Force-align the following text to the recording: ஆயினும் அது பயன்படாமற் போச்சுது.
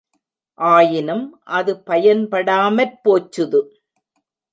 ஆயினும் 0.59 1.25
அது 1.49 1.73
பயன்படாமற் 1.85 2.95
போச்சுது. 3.03 3.61